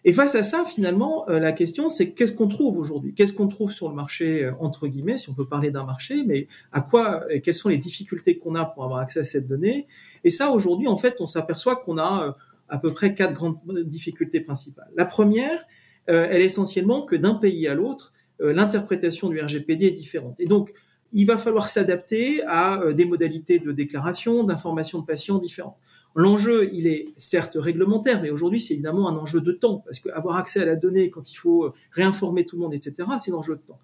Et 0.08 0.14
face 0.14 0.36
à 0.36 0.42
ça, 0.42 0.64
finalement, 0.64 1.28
euh, 1.28 1.38
la 1.38 1.52
question, 1.52 1.90
c'est 1.90 2.14
qu'est-ce 2.14 2.32
qu'on 2.32 2.48
trouve 2.48 2.78
aujourd'hui? 2.78 3.14
Qu'est-ce 3.14 3.34
qu'on 3.34 3.50
trouve 3.50 3.74
sur 3.74 3.90
le 3.90 3.94
marché, 3.94 4.46
euh, 4.46 4.54
entre 4.62 4.88
guillemets, 4.88 5.18
si 5.18 5.30
on 5.30 5.34
peut 5.34 5.46
parler 5.46 5.70
d'un 5.70 5.84
marché, 5.84 6.24
mais 6.26 6.48
à 6.72 6.80
quoi, 6.80 7.26
et 7.30 7.42
quelles 7.42 7.56
sont 7.56 7.68
les 7.68 7.78
difficultés 7.78 8.38
qu'on 8.38 8.56
a 8.56 8.64
pour 8.64 8.86
avoir 8.86 9.02
accès 9.02 9.20
à 9.20 9.26
cette 9.26 9.50
donnée? 9.50 9.86
Et 10.24 10.30
ça, 10.30 10.52
aujourd'hui, 10.52 10.88
en 10.88 10.96
fait, 10.96 11.20
on 11.20 11.26
s'aperçoit 11.26 11.76
qu'on 11.76 11.98
a 11.98 12.24
euh, 12.24 12.32
à 12.70 12.78
peu 12.78 12.94
près 12.94 13.16
quatre 13.16 13.34
grandes 13.34 13.60
difficultés 13.84 14.40
principales. 14.40 14.90
La 14.96 15.06
première, 15.06 15.66
elle 16.08 16.42
est 16.42 16.46
essentiellement 16.46 17.02
que 17.02 17.18
d'un 17.18 17.34
pays 17.34 17.68
à 17.68 17.76
l'autre, 17.76 18.14
l'interprétation 18.40 19.28
du 19.28 19.42
RGPD 19.42 19.88
est 19.88 19.92
différente. 19.92 20.40
Et 20.40 20.46
donc, 20.46 20.74
il 21.12 21.26
va 21.26 21.38
falloir 21.38 21.68
s'adapter 21.68 22.44
à 22.46 22.94
des 22.94 23.04
modalités 23.04 23.60
de 23.60 23.74
déclaration, 23.74 24.44
d'information 24.44 25.00
de 25.00 25.06
patients 25.06 25.38
différentes. 25.38 25.78
L'enjeu, 26.18 26.74
il 26.74 26.88
est 26.88 27.10
certes 27.18 27.58
réglementaire, 27.60 28.24
mais 28.24 28.32
aujourd'hui, 28.32 28.60
c'est 28.60 28.74
évidemment 28.74 29.08
un 29.08 29.16
enjeu 29.16 29.40
de 29.40 29.52
temps, 29.52 29.84
parce 29.86 30.00
qu'avoir 30.00 30.38
accès 30.38 30.60
à 30.60 30.66
la 30.66 30.76
donnée 30.76 31.12
quand 31.12 31.32
il 31.32 31.36
faut 31.36 31.66
euh, 31.66 31.74
réinformer 31.92 32.44
tout 32.44 32.56
le 32.56 32.64
monde, 32.64 32.74
etc., 32.74 33.08
c'est 33.20 33.30
l'enjeu 33.30 33.56
de 33.56 33.62
temps. 33.62 33.78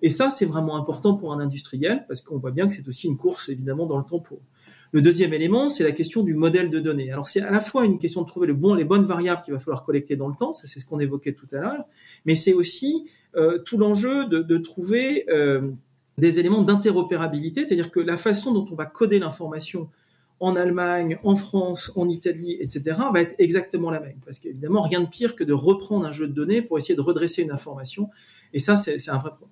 Et 0.00 0.08
ça, 0.08 0.30
c'est 0.30 0.46
vraiment 0.46 0.76
important 0.76 1.14
pour 1.14 1.32
un 1.32 1.40
industriel, 1.40 2.04
parce 2.06 2.20
qu'on 2.20 2.38
voit 2.38 2.52
bien 2.52 2.68
que 2.68 2.72
c'est 2.72 2.86
aussi 2.86 3.08
une 3.08 3.16
course, 3.16 3.48
évidemment, 3.48 3.86
dans 3.86 3.98
le 3.98 4.04
temps 4.04 4.20
pour. 4.20 4.38
Le 4.92 5.02
deuxième 5.02 5.34
élément, 5.34 5.68
c'est 5.68 5.82
la 5.82 5.90
question 5.90 6.22
du 6.22 6.34
modèle 6.34 6.70
de 6.70 6.78
données. 6.78 7.10
Alors, 7.10 7.26
c'est 7.26 7.40
à 7.40 7.50
la 7.50 7.60
fois 7.60 7.84
une 7.84 7.98
question 7.98 8.22
de 8.22 8.28
trouver 8.28 8.46
les 8.46 8.84
bonnes 8.84 9.04
variables 9.04 9.42
qu'il 9.42 9.52
va 9.52 9.58
falloir 9.58 9.84
collecter 9.84 10.14
dans 10.14 10.28
le 10.28 10.36
temps, 10.36 10.54
ça 10.54 10.68
c'est 10.68 10.78
ce 10.78 10.86
qu'on 10.86 11.00
évoquait 11.00 11.32
tout 11.32 11.48
à 11.50 11.56
l'heure, 11.56 11.84
mais 12.24 12.36
c'est 12.36 12.52
aussi 12.52 13.10
euh, 13.34 13.58
tout 13.58 13.78
l'enjeu 13.78 14.26
de, 14.26 14.38
de, 14.42 14.58
trouver 14.58 15.28
euh, 15.28 15.72
des 16.18 16.38
éléments 16.38 16.62
d'interopérabilité, 16.62 17.66
c'est-à-dire 17.66 17.90
que 17.90 17.98
la 17.98 18.16
façon 18.16 18.52
dont 18.52 18.66
on 18.70 18.76
va 18.76 18.86
coder 18.86 19.18
l'information 19.18 19.88
en 20.40 20.56
Allemagne, 20.56 21.18
en 21.22 21.36
France, 21.36 21.92
en 21.96 22.08
Italie, 22.08 22.56
etc., 22.60 22.96
va 23.12 23.20
être 23.20 23.34
exactement 23.38 23.90
la 23.90 24.00
même. 24.00 24.18
Parce 24.24 24.38
qu'évidemment, 24.38 24.82
rien 24.82 25.02
de 25.02 25.06
pire 25.06 25.36
que 25.36 25.44
de 25.44 25.52
reprendre 25.52 26.06
un 26.06 26.12
jeu 26.12 26.26
de 26.26 26.32
données 26.32 26.62
pour 26.62 26.78
essayer 26.78 26.96
de 26.96 27.02
redresser 27.02 27.42
une 27.42 27.52
information. 27.52 28.08
Et 28.54 28.58
ça, 28.58 28.76
c'est 28.76 29.10
un 29.10 29.18
vrai 29.18 29.30
problème. 29.30 29.50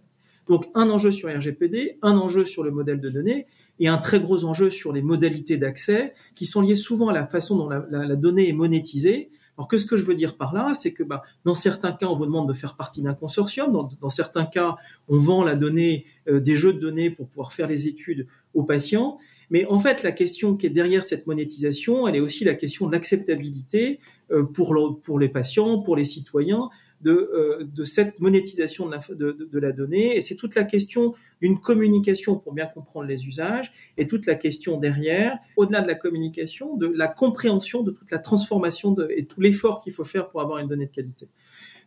Donc, 0.48 0.70
un 0.74 0.88
enjeu 0.88 1.10
sur 1.10 1.28
RGPD, 1.28 1.98
un 2.00 2.16
enjeu 2.16 2.46
sur 2.46 2.62
le 2.62 2.70
modèle 2.70 3.00
de 3.00 3.10
données 3.10 3.46
et 3.80 3.88
un 3.88 3.98
très 3.98 4.18
gros 4.18 4.44
enjeu 4.44 4.70
sur 4.70 4.94
les 4.94 5.02
modalités 5.02 5.58
d'accès 5.58 6.14
qui 6.34 6.46
sont 6.46 6.62
liés 6.62 6.74
souvent 6.74 7.08
à 7.08 7.12
la 7.12 7.26
façon 7.26 7.56
dont 7.56 7.68
la, 7.68 7.86
la, 7.90 8.06
la, 8.06 8.16
donnée 8.16 8.48
est 8.48 8.54
monétisée. 8.54 9.30
Alors 9.58 9.68
que 9.68 9.76
ce 9.76 9.84
que 9.84 9.98
je 9.98 10.04
veux 10.04 10.14
dire 10.14 10.38
par 10.38 10.54
là, 10.54 10.72
c'est 10.72 10.94
que 10.94 11.02
bah, 11.02 11.22
dans 11.44 11.54
certains 11.54 11.92
cas, 11.92 12.06
on 12.06 12.16
vous 12.16 12.24
demande 12.24 12.48
de 12.48 12.54
faire 12.54 12.76
partie 12.76 13.02
d'un 13.02 13.12
consortium. 13.12 13.72
Dans, 13.72 13.90
dans, 14.00 14.08
certains 14.08 14.46
cas, 14.46 14.76
on 15.08 15.18
vend 15.18 15.44
la 15.44 15.54
donnée, 15.54 16.06
euh, 16.28 16.40
des 16.40 16.56
jeux 16.56 16.72
de 16.72 16.78
données 16.78 17.10
pour 17.10 17.28
pouvoir 17.28 17.52
faire 17.52 17.66
les 17.66 17.86
études 17.86 18.26
aux 18.54 18.64
patients. 18.64 19.18
Mais 19.50 19.64
en 19.66 19.78
fait, 19.78 20.02
la 20.02 20.12
question 20.12 20.56
qui 20.56 20.66
est 20.66 20.70
derrière 20.70 21.04
cette 21.04 21.26
monétisation, 21.26 22.06
elle 22.06 22.16
est 22.16 22.20
aussi 22.20 22.44
la 22.44 22.54
question 22.54 22.86
de 22.86 22.92
l'acceptabilité 22.92 23.98
euh, 24.30 24.44
pour, 24.44 25.00
pour 25.02 25.18
les 25.18 25.28
patients, 25.28 25.80
pour 25.80 25.96
les 25.96 26.04
citoyens, 26.04 26.68
de, 27.00 27.12
euh, 27.12 27.64
de 27.64 27.84
cette 27.84 28.20
monétisation 28.20 28.86
de 28.86 28.90
la, 28.90 28.98
de, 29.14 29.48
de 29.50 29.58
la 29.58 29.72
donnée. 29.72 30.16
Et 30.16 30.20
c'est 30.20 30.34
toute 30.34 30.54
la 30.54 30.64
question 30.64 31.14
d'une 31.40 31.60
communication 31.60 32.36
pour 32.36 32.52
bien 32.52 32.66
comprendre 32.66 33.06
les 33.06 33.26
usages 33.26 33.72
et 33.96 34.06
toute 34.06 34.26
la 34.26 34.34
question 34.34 34.78
derrière, 34.78 35.38
au-delà 35.56 35.80
de 35.80 35.86
la 35.86 35.94
communication, 35.94 36.76
de 36.76 36.88
la 36.88 37.08
compréhension 37.08 37.82
de 37.82 37.92
toute 37.92 38.10
la 38.10 38.18
transformation 38.18 38.92
de, 38.92 39.08
et 39.16 39.26
tout 39.26 39.40
l'effort 39.40 39.78
qu'il 39.78 39.92
faut 39.92 40.04
faire 40.04 40.28
pour 40.28 40.40
avoir 40.40 40.58
une 40.58 40.68
donnée 40.68 40.86
de 40.86 40.92
qualité. 40.92 41.28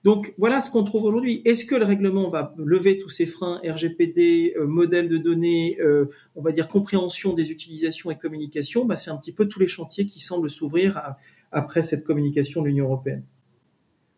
Donc 0.04 0.34
voilà 0.38 0.62
ce 0.62 0.72
qu'on 0.72 0.84
trouve 0.84 1.04
aujourd'hui. 1.04 1.42
Est-ce 1.46 1.66
que 1.66 1.76
le 1.76 1.86
règlement 1.86 2.28
va 2.28 2.54
lever 2.58 2.98
tous 2.98 3.10
ces 3.10 3.26
freins 3.26 3.62
RGPD, 3.64 4.56
euh, 4.58 4.66
modèle 4.66 5.10
de 5.10 5.18
données, 5.18 5.78
euh, 5.80 6.10
on 6.36 6.42
va 6.42 6.52
dire 6.52 6.68
compréhension 6.68 7.34
des 7.34 7.52
utilisations 7.52 8.10
et 8.10 8.18
communication 8.18 8.86
bah, 8.86 8.96
C'est 8.96 9.12
un 9.12 9.18
petit 9.18 9.34
peu 9.34 9.48
tous 9.48 9.60
les 9.60 9.68
chantiers 9.68 10.08
qui 10.08 10.20
semblent 10.20 10.50
s'ouvrir 10.50 11.16
après 11.52 11.84
cette 11.84 12.04
communication 12.04 12.62
de 12.62 12.68
l'Union 12.68 12.86
européenne. 12.86 13.24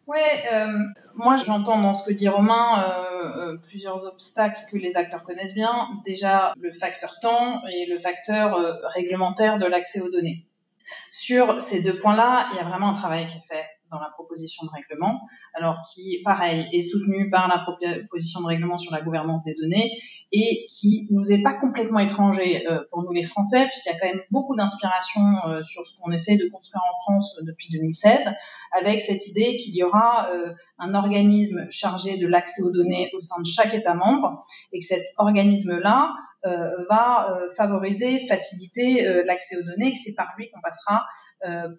Oui, 0.07 0.19
euh, 0.53 0.67
moi 1.15 1.37
j'entends 1.37 1.81
dans 1.81 1.93
ce 1.93 2.05
que 2.05 2.13
dit 2.13 2.27
Romain 2.27 2.83
plusieurs 3.63 4.05
obstacles 4.05 4.59
que 4.69 4.77
les 4.77 4.97
acteurs 4.97 5.23
connaissent 5.23 5.55
bien. 5.55 5.87
Déjà 6.05 6.53
le 6.59 6.71
facteur 6.71 7.19
temps 7.21 7.61
et 7.67 7.85
le 7.85 7.99
facteur 7.99 8.81
réglementaire 8.93 9.57
de 9.57 9.65
l'accès 9.65 10.01
aux 10.01 10.11
données. 10.11 10.45
Sur 11.09 11.61
ces 11.61 11.81
deux 11.81 11.97
points-là, 11.97 12.49
il 12.51 12.57
y 12.57 12.59
a 12.59 12.63
vraiment 12.63 12.89
un 12.89 12.93
travail 12.93 13.27
qui 13.27 13.37
est 13.37 13.47
fait 13.47 13.65
dans 13.93 13.99
la 13.99 14.09
proposition 14.09 14.65
de 14.65 14.71
règlement, 14.71 15.21
alors 15.53 15.77
qui, 15.93 16.21
pareil, 16.25 16.67
est 16.73 16.81
soutenu 16.81 17.29
par 17.29 17.47
la 17.47 17.59
proposition 17.59 18.41
de 18.41 18.47
règlement 18.47 18.77
sur 18.77 18.91
la 18.91 19.01
gouvernance 19.01 19.43
des 19.43 19.53
données 19.53 19.91
et 20.31 20.65
qui 20.67 21.07
nous 21.11 21.31
est 21.31 21.43
pas 21.43 21.53
complètement 21.53 21.99
étranger 21.99 22.67
euh, 22.67 22.79
pour 22.89 23.03
nous 23.03 23.11
les 23.11 23.23
Français, 23.23 23.65
puisqu'il 23.67 23.89
y 23.89 23.95
a 23.95 23.99
quand 23.99 24.07
même 24.07 24.23
beaucoup 24.31 24.55
d'inspiration 24.55 25.21
euh, 25.47 25.61
sur 25.61 25.85
ce 25.85 25.97
qu'on 25.99 26.11
essaie 26.11 26.37
de 26.37 26.49
construire 26.49 26.81
en 26.91 27.01
France 27.01 27.37
depuis 27.43 27.69
2016, 27.71 28.29
avec 28.71 28.99
cette 29.01 29.27
idée 29.27 29.57
qu'il 29.57 29.75
y 29.75 29.83
aura 29.83 30.29
euh, 30.31 30.53
un 30.79 30.95
organisme 30.95 31.67
chargé 31.69 32.17
de 32.17 32.27
l'accès 32.27 32.63
aux 32.63 32.71
données 32.71 33.11
au 33.13 33.19
sein 33.19 33.39
de 33.39 33.45
chaque 33.45 33.73
État 33.73 33.93
membre 33.93 34.43
et 34.71 34.79
que 34.79 34.85
cet 34.85 35.03
organisme-là 35.17 36.13
va 36.89 37.29
euh, 37.29 37.49
favoriser, 37.55 38.25
faciliter 38.27 39.07
euh, 39.07 39.23
l'accès 39.25 39.57
aux 39.57 39.63
données, 39.63 39.93
que 39.93 39.99
c'est 39.99 40.15
par 40.15 40.33
lui 40.37 40.49
qu'on 40.51 40.61
passera 40.61 41.05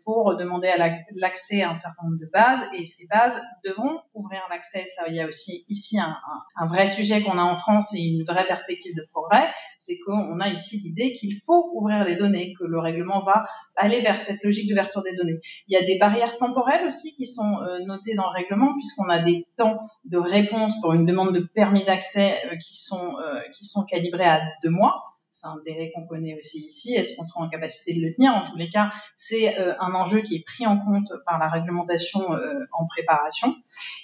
pour 0.05 0.37
demander 0.37 0.69
à 0.69 0.77
l'accès 1.15 1.63
à 1.63 1.71
un 1.71 1.73
certain 1.73 2.05
nombre 2.05 2.19
de 2.21 2.29
bases, 2.31 2.61
et 2.75 2.85
ces 2.85 3.07
bases 3.11 3.41
devront 3.65 3.99
ouvrir 4.13 4.43
l'accès. 4.51 4.85
Il 5.09 5.15
y 5.15 5.21
a 5.23 5.27
aussi 5.27 5.65
ici 5.71 5.99
un, 5.99 6.05
un, 6.05 6.65
un 6.65 6.67
vrai 6.67 6.85
sujet 6.85 7.23
qu'on 7.23 7.39
a 7.39 7.43
en 7.43 7.57
France 7.57 7.95
et 7.95 8.03
une 8.03 8.25
vraie 8.25 8.47
perspective 8.47 8.95
de 8.95 9.07
progrès, 9.11 9.49
c'est 9.79 9.97
qu'on 10.05 10.39
a 10.41 10.49
ici 10.49 10.81
l'idée 10.85 11.15
qu'il 11.15 11.33
faut 11.47 11.71
ouvrir 11.73 12.05
les 12.05 12.17
données, 12.17 12.53
que 12.59 12.65
le 12.65 12.79
règlement 12.79 13.25
va 13.25 13.47
aller 13.75 14.03
vers 14.03 14.19
cette 14.19 14.45
logique 14.45 14.69
d'ouverture 14.69 15.03
des 15.03 15.17
données. 15.17 15.41
Il 15.67 15.73
y 15.73 15.83
a 15.83 15.85
des 15.87 15.99
barrières 15.99 16.37
temporelles 16.37 16.85
aussi 16.87 17.15
qui 17.15 17.25
sont 17.25 17.59
notées 17.87 18.15
dans 18.15 18.27
le 18.31 18.35
règlement, 18.35 18.75
puisqu'on 18.75 19.09
a 19.09 19.21
des 19.21 19.47
temps 19.57 19.79
de 20.05 20.19
réponse 20.19 20.79
pour 20.83 20.93
une 20.93 21.07
demande 21.07 21.35
de 21.35 21.41
permis 21.41 21.85
d'accès 21.87 22.37
qui 22.63 22.77
sont 22.77 23.17
qui 23.55 23.65
sont 23.65 23.85
calibrés 23.87 24.27
à 24.27 24.43
deux 24.63 24.71
mois. 24.71 25.15
C'est 25.37 25.49
un 25.49 25.61
délai 25.67 25.91
qu'on 25.93 26.07
connaît 26.07 26.37
aussi 26.39 26.59
ici. 26.59 26.95
Est-ce 26.95 27.17
qu'on 27.17 27.25
sera 27.25 27.45
en 27.45 27.49
capacité 27.49 27.93
de 27.93 28.07
le 28.07 28.15
tenir? 28.15 28.33
En 28.33 28.53
tous 28.53 28.57
les 28.57 28.69
cas, 28.69 28.93
c'est 29.17 29.59
euh, 29.59 29.75
un 29.81 29.93
enjeu 29.93 30.21
qui 30.21 30.37
est 30.37 30.45
pris 30.45 30.65
en 30.65 30.79
compte 30.79 31.13
par 31.27 31.41
la 31.41 31.49
réglementation 31.49 32.33
euh, 32.35 32.61
en 32.73 32.87
préparation. 32.87 33.53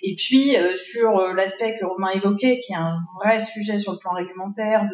Et 0.02 0.16
puis, 0.16 0.56
euh, 0.56 0.74
sur 0.74 1.20
l'aspect 1.32 1.78
que 1.78 1.84
Romain 1.84 2.10
évoquait, 2.10 2.58
qui 2.58 2.72
est 2.72 2.76
un 2.76 2.98
vrai 3.22 3.38
sujet 3.38 3.78
sur 3.78 3.92
le 3.92 3.98
plan 3.98 4.10
réglementaire, 4.10 4.88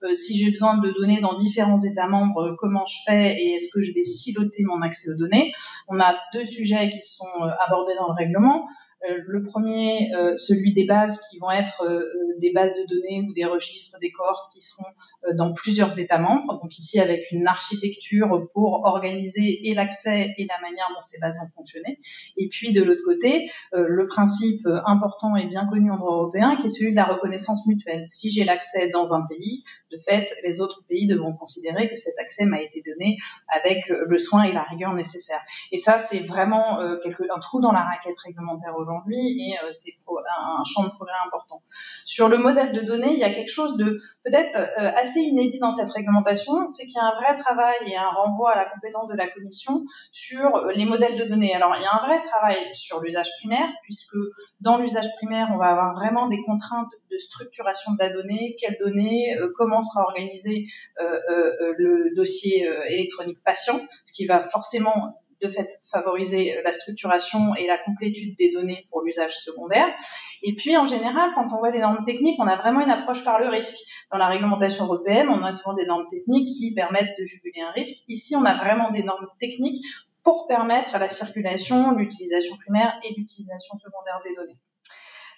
de 0.00 0.14
si 0.14 0.38
j'ai 0.38 0.50
besoin 0.50 0.78
de 0.78 0.90
données 0.92 1.20
dans 1.20 1.34
différents 1.34 1.82
États 1.82 2.08
membres, 2.08 2.56
comment 2.58 2.86
je 2.86 2.96
fais 3.04 3.34
et 3.38 3.56
est-ce 3.56 3.70
que 3.70 3.82
je 3.82 3.92
vais 3.92 4.02
siloter 4.02 4.62
mon 4.62 4.80
accès 4.80 5.10
aux 5.10 5.16
données? 5.16 5.52
On 5.88 6.00
a 6.00 6.16
deux 6.32 6.46
sujets 6.46 6.88
qui 6.88 7.02
sont 7.02 7.28
abordés 7.60 7.94
dans 7.96 8.08
le 8.08 8.14
règlement. 8.14 8.66
Euh, 9.08 9.18
le 9.26 9.42
premier, 9.42 10.14
euh, 10.14 10.36
celui 10.36 10.72
des 10.72 10.84
bases 10.84 11.20
qui 11.28 11.38
vont 11.38 11.50
être 11.50 11.82
euh, 11.82 12.04
des 12.38 12.52
bases 12.52 12.74
de 12.74 12.86
données 12.86 13.26
ou 13.28 13.32
des 13.32 13.44
registres, 13.44 13.98
des 14.00 14.12
cohortes 14.12 14.52
qui 14.52 14.60
seront 14.60 14.88
dans 15.34 15.52
plusieurs 15.52 15.98
États 16.00 16.18
membres. 16.18 16.60
Donc 16.60 16.76
ici 16.76 16.98
avec 16.98 17.30
une 17.30 17.46
architecture 17.46 18.48
pour 18.52 18.84
organiser 18.84 19.68
et 19.68 19.74
l'accès 19.74 20.34
et 20.36 20.46
la 20.46 20.60
manière 20.60 20.88
dont 20.94 21.02
ces 21.02 21.20
bases 21.20 21.38
vont 21.40 21.48
fonctionner. 21.48 22.00
Et 22.36 22.48
puis 22.48 22.72
de 22.72 22.82
l'autre 22.82 23.02
côté, 23.04 23.48
le 23.72 24.06
principe 24.08 24.66
important 24.84 25.36
et 25.36 25.46
bien 25.46 25.66
connu 25.66 25.92
en 25.92 25.96
droit 25.96 26.16
européen 26.16 26.56
qui 26.56 26.66
est 26.66 26.70
celui 26.70 26.90
de 26.90 26.96
la 26.96 27.04
reconnaissance 27.04 27.66
mutuelle. 27.68 28.04
Si 28.04 28.30
j'ai 28.30 28.42
l'accès 28.42 28.90
dans 28.90 29.14
un 29.14 29.24
pays, 29.28 29.62
de 29.92 29.98
fait, 29.98 30.34
les 30.42 30.60
autres 30.60 30.82
pays 30.88 31.06
devront 31.06 31.34
considérer 31.34 31.88
que 31.88 31.96
cet 31.96 32.18
accès 32.18 32.44
m'a 32.44 32.60
été 32.60 32.82
donné 32.84 33.16
avec 33.46 33.88
le 33.88 34.18
soin 34.18 34.42
et 34.42 34.52
la 34.52 34.62
rigueur 34.64 34.92
nécessaires. 34.94 35.42
Et 35.70 35.76
ça, 35.76 35.98
c'est 35.98 36.20
vraiment 36.20 36.78
quelque, 37.00 37.22
un 37.32 37.38
trou 37.38 37.60
dans 37.60 37.72
la 37.72 37.84
raquette 37.84 38.18
réglementaire 38.24 38.74
aujourd'hui 38.76 38.91
aujourd'hui 38.92 39.50
et 39.50 39.58
euh, 39.58 39.68
c'est 39.68 39.92
un 40.08 40.64
champ 40.64 40.84
de 40.84 40.90
progrès 40.90 41.14
important. 41.26 41.62
Sur 42.04 42.28
le 42.28 42.38
modèle 42.38 42.72
de 42.72 42.82
données, 42.82 43.12
il 43.12 43.18
y 43.18 43.24
a 43.24 43.32
quelque 43.32 43.50
chose 43.50 43.76
de 43.76 44.00
peut-être 44.24 44.56
euh, 44.56 44.90
assez 44.96 45.20
inédit 45.20 45.58
dans 45.58 45.70
cette 45.70 45.90
réglementation, 45.90 46.68
c'est 46.68 46.84
qu'il 46.84 46.96
y 46.96 46.98
a 46.98 47.04
un 47.04 47.14
vrai 47.14 47.36
travail 47.36 47.76
et 47.86 47.96
un 47.96 48.08
renvoi 48.10 48.52
à 48.52 48.56
la 48.56 48.64
compétence 48.66 49.08
de 49.08 49.16
la 49.16 49.28
Commission 49.28 49.84
sur 50.10 50.56
euh, 50.56 50.72
les 50.72 50.84
modèles 50.84 51.18
de 51.18 51.24
données. 51.24 51.54
Alors, 51.54 51.74
il 51.76 51.82
y 51.82 51.86
a 51.86 51.94
un 51.94 52.06
vrai 52.06 52.22
travail 52.22 52.56
sur 52.72 53.00
l'usage 53.00 53.30
primaire, 53.38 53.68
puisque 53.82 54.16
dans 54.60 54.78
l'usage 54.78 55.08
primaire, 55.16 55.48
on 55.52 55.58
va 55.58 55.66
avoir 55.66 55.94
vraiment 55.94 56.28
des 56.28 56.42
contraintes 56.42 56.92
de 57.10 57.18
structuration 57.18 57.92
de 57.92 57.98
la 57.98 58.10
donnée, 58.10 58.56
quelles 58.60 58.78
données, 58.78 59.36
comment 59.56 59.80
sera 59.80 60.02
organisé 60.04 60.66
le 60.98 62.14
dossier 62.14 62.68
électronique 62.88 63.38
patient, 63.44 63.80
ce 64.04 64.12
qui 64.12 64.26
va 64.26 64.40
forcément 64.40 65.21
de 65.42 65.48
fait 65.48 65.68
favoriser 65.90 66.60
la 66.64 66.72
structuration 66.72 67.54
et 67.56 67.66
la 67.66 67.78
complétude 67.78 68.36
des 68.36 68.52
données 68.52 68.86
pour 68.90 69.02
l'usage 69.02 69.36
secondaire. 69.36 69.92
Et 70.42 70.54
puis 70.54 70.76
en 70.76 70.86
général, 70.86 71.30
quand 71.34 71.48
on 71.52 71.58
voit 71.58 71.70
des 71.70 71.80
normes 71.80 72.04
techniques, 72.04 72.38
on 72.38 72.46
a 72.46 72.56
vraiment 72.56 72.80
une 72.80 72.90
approche 72.90 73.24
par 73.24 73.40
le 73.40 73.48
risque. 73.48 73.76
Dans 74.10 74.18
la 74.18 74.28
réglementation 74.28 74.84
européenne, 74.84 75.28
on 75.28 75.42
a 75.42 75.52
souvent 75.52 75.74
des 75.74 75.86
normes 75.86 76.06
techniques 76.08 76.48
qui 76.48 76.74
permettent 76.74 77.16
de 77.18 77.24
juguler 77.24 77.62
un 77.62 77.70
risque. 77.72 78.08
Ici, 78.08 78.36
on 78.36 78.44
a 78.44 78.56
vraiment 78.56 78.90
des 78.90 79.02
normes 79.02 79.28
techniques 79.40 79.84
pour 80.22 80.46
permettre 80.46 80.98
la 80.98 81.08
circulation, 81.08 81.92
l'utilisation 81.92 82.56
primaire 82.56 82.94
et 83.02 83.14
l'utilisation 83.16 83.76
secondaire 83.78 84.20
des 84.24 84.34
données. 84.34 84.58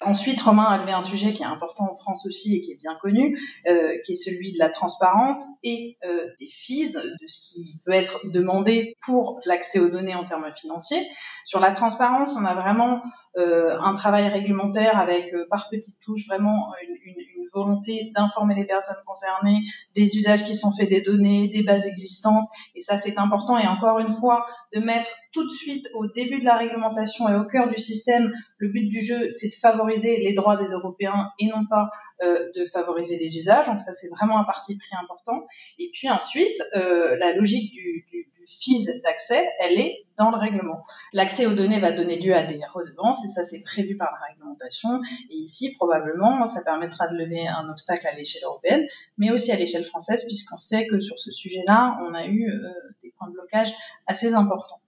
Ensuite, 0.01 0.41
Romain 0.41 0.65
a 0.65 0.79
levé 0.79 0.93
un 0.93 1.01
sujet 1.01 1.33
qui 1.33 1.43
est 1.43 1.47
important 1.47 1.91
en 1.91 1.95
France 1.95 2.27
aussi 2.27 2.57
et 2.57 2.61
qui 2.61 2.73
est 2.73 2.77
bien 2.77 2.97
connu, 3.01 3.39
euh, 3.67 3.99
qui 4.05 4.13
est 4.13 4.15
celui 4.15 4.53
de 4.53 4.59
la 4.59 4.69
transparence 4.69 5.39
et 5.63 5.97
euh, 6.05 6.27
des 6.39 6.49
fees, 6.49 6.95
de 6.95 7.27
ce 7.27 7.53
qui 7.53 7.79
peut 7.85 7.93
être 7.93 8.21
demandé 8.25 8.97
pour 9.05 9.39
l'accès 9.47 9.79
aux 9.79 9.89
données 9.89 10.15
en 10.15 10.25
termes 10.25 10.53
financiers. 10.53 11.07
Sur 11.45 11.61
la 11.61 11.73
transparence, 11.73 12.35
on 12.37 12.45
a 12.45 12.55
vraiment 12.55 13.03
euh, 13.37 13.77
un 13.81 13.95
travail 13.95 14.29
réglementaire 14.29 14.97
avec 14.99 15.35
euh, 15.35 15.47
par 15.51 15.69
petites 15.69 16.01
touches 16.01 16.27
vraiment 16.27 16.73
une, 16.83 16.97
une, 17.05 17.21
une 17.34 17.34
volonté 17.55 18.11
d'informer 18.15 18.55
les 18.55 18.65
personnes 18.65 18.97
concernées 19.07 19.61
des 19.95 20.17
usages 20.17 20.45
qui 20.45 20.55
sont 20.55 20.73
faits 20.73 20.89
des 20.89 21.01
données, 21.01 21.49
des 21.49 21.63
bases 21.63 21.87
existantes. 21.87 22.49
Et 22.75 22.81
ça, 22.81 22.97
c'est 22.97 23.19
important. 23.19 23.59
Et 23.59 23.67
encore 23.67 23.99
une 23.99 24.13
fois, 24.13 24.47
de 24.75 24.81
mettre 24.81 25.09
tout 25.33 25.45
de 25.45 25.51
suite 25.51 25.89
au 25.95 26.07
début 26.07 26.41
de 26.41 26.45
la 26.45 26.57
réglementation 26.57 27.29
et 27.29 27.35
au 27.35 27.45
cœur 27.45 27.69
du 27.69 27.77
système, 27.77 28.33
le 28.59 28.69
but 28.69 28.89
du 28.89 29.01
jeu, 29.01 29.31
c'est 29.31 29.49
de 29.49 29.55
favoriser 29.55 30.19
les 30.19 30.33
droits 30.33 30.57
des 30.57 30.73
Européens 30.73 31.31
et 31.39 31.47
non 31.49 31.65
pas 31.69 31.91
euh, 32.23 32.51
de 32.57 32.65
favoriser 32.67 33.19
des 33.19 33.37
usages. 33.37 33.67
Donc 33.67 33.81
ça, 33.81 33.93
c'est 33.93 34.09
vraiment 34.09 34.39
un 34.39 34.45
parti 34.45 34.77
pris 34.77 34.97
important. 35.03 35.47
Et 35.79 35.91
puis 35.93 36.09
ensuite, 36.11 36.61
euh, 36.77 37.17
la 37.17 37.33
logique 37.33 37.73
du, 37.73 38.05
du, 38.11 38.29
du 38.47 38.55
FIS 38.55 39.03
d'accès, 39.03 39.49
elle 39.61 39.79
est 39.79 40.05
dans 40.17 40.31
le 40.31 40.37
règlement. 40.37 40.85
L'accès 41.13 41.47
aux 41.47 41.55
données 41.55 41.81
va 41.81 41.93
donner 41.93 42.17
lieu 42.19 42.35
à 42.35 42.45
des 42.45 42.61
redevances 42.73 43.25
et 43.25 43.29
ça, 43.29 43.43
c'est 43.43 43.63
prévu 43.63 43.97
par 43.97 44.13
la 44.13 44.27
réglementation. 44.29 45.01
Et 45.31 45.37
ici, 45.37 45.75
probablement, 45.75 46.47
ça 46.47 46.63
permettra 46.63 47.09
de 47.09 47.17
lever 47.17 47.47
un 47.47 47.69
obstacle 47.69 48.07
à 48.07 48.15
l'échelle 48.15 48.43
européenne, 48.45 48.87
mais 49.19 49.31
aussi 49.31 49.51
à 49.53 49.57
l'échelle 49.57 49.85
française, 49.85 50.25
puisqu'on 50.25 50.57
sait 50.57 50.87
que 50.87 51.01
sur 51.01 51.19
ce 51.19 51.31
sujet-là, 51.31 51.99
on 52.09 52.15
a 52.15 52.27
eu 52.27 52.49
euh, 52.51 52.69
des 53.03 53.13
points 53.19 53.29
de 53.29 53.33
blocage 53.33 53.73
assez 54.07 54.35
importants. 54.35 54.81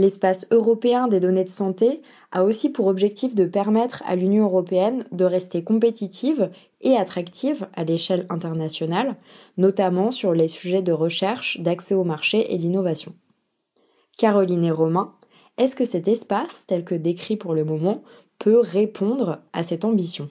L'espace 0.00 0.46
européen 0.50 1.08
des 1.08 1.20
données 1.20 1.44
de 1.44 1.50
santé 1.50 2.00
a 2.32 2.42
aussi 2.42 2.70
pour 2.70 2.86
objectif 2.86 3.34
de 3.34 3.44
permettre 3.44 4.02
à 4.06 4.16
l'Union 4.16 4.44
européenne 4.44 5.04
de 5.12 5.26
rester 5.26 5.62
compétitive 5.62 6.50
et 6.80 6.96
attractive 6.96 7.68
à 7.74 7.84
l'échelle 7.84 8.24
internationale, 8.30 9.16
notamment 9.58 10.10
sur 10.10 10.32
les 10.32 10.48
sujets 10.48 10.80
de 10.80 10.92
recherche, 10.92 11.60
d'accès 11.60 11.94
au 11.94 12.04
marché 12.04 12.50
et 12.50 12.56
d'innovation. 12.56 13.12
Caroline 14.16 14.64
et 14.64 14.70
Romain, 14.70 15.12
est-ce 15.58 15.76
que 15.76 15.84
cet 15.84 16.08
espace, 16.08 16.64
tel 16.66 16.82
que 16.82 16.94
décrit 16.94 17.36
pour 17.36 17.52
le 17.52 17.66
moment, 17.66 18.02
peut 18.38 18.58
répondre 18.58 19.40
à 19.52 19.62
cette 19.62 19.84
ambition? 19.84 20.30